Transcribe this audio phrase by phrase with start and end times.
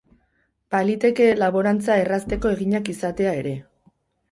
[0.75, 3.57] Baliteke laborantza errazteko eginak izatea ere.